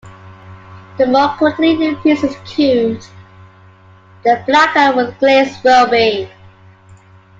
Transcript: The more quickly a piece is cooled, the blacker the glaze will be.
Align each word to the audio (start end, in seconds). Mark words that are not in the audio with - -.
The 0.97 1.05
more 1.05 1.27
quickly 1.37 1.87
a 1.87 1.95
piece 1.97 2.23
is 2.23 2.35
cooled, 2.37 3.07
the 4.23 4.43
blacker 4.47 4.95
the 4.95 5.11
glaze 5.19 5.61
will 5.63 5.87
be. 5.91 6.27